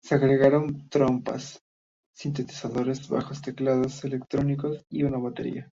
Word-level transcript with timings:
Se 0.00 0.14
agregaron 0.14 0.88
trompas, 0.88 1.60
sintetizadores, 2.14 3.08
bajos, 3.08 3.42
teclados 3.42 4.04
electrónicos 4.04 4.84
y 4.88 5.02
una 5.02 5.18
batería. 5.18 5.72